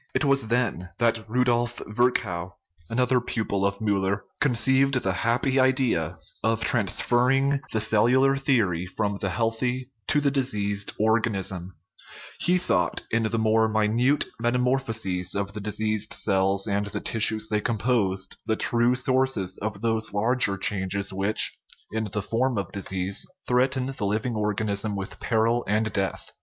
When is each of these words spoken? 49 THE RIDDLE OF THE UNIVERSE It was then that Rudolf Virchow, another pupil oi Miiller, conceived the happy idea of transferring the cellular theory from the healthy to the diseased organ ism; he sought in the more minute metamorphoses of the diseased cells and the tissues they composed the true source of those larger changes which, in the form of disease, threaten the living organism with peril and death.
49 0.19 0.19
THE 0.19 0.29
RIDDLE 0.31 0.33
OF 0.33 0.35
THE 0.39 0.55
UNIVERSE 0.57 0.79
It 0.79 0.79
was 0.79 0.79
then 0.79 0.89
that 0.97 1.29
Rudolf 1.29 1.81
Virchow, 1.95 2.55
another 2.89 3.21
pupil 3.21 3.65
oi 3.65 3.69
Miiller, 3.79 4.21
conceived 4.39 4.95
the 4.95 5.13
happy 5.13 5.59
idea 5.59 6.15
of 6.43 6.63
transferring 6.63 7.59
the 7.71 7.79
cellular 7.79 8.35
theory 8.35 8.87
from 8.87 9.19
the 9.21 9.29
healthy 9.29 9.91
to 10.07 10.19
the 10.19 10.31
diseased 10.31 10.93
organ 10.99 11.35
ism; 11.35 11.75
he 12.39 12.57
sought 12.57 13.03
in 13.11 13.21
the 13.21 13.37
more 13.37 13.67
minute 13.67 14.25
metamorphoses 14.39 15.35
of 15.35 15.53
the 15.53 15.61
diseased 15.61 16.13
cells 16.13 16.65
and 16.65 16.87
the 16.87 16.99
tissues 16.99 17.49
they 17.49 17.61
composed 17.61 18.37
the 18.47 18.55
true 18.55 18.95
source 18.95 19.37
of 19.57 19.81
those 19.81 20.13
larger 20.15 20.57
changes 20.57 21.13
which, 21.13 21.59
in 21.91 22.09
the 22.11 22.23
form 22.23 22.57
of 22.57 22.71
disease, 22.71 23.27
threaten 23.47 23.85
the 23.85 24.03
living 24.07 24.33
organism 24.33 24.95
with 24.95 25.19
peril 25.19 25.63
and 25.67 25.93
death. 25.93 26.31